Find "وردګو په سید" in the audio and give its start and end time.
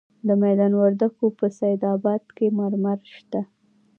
0.79-1.81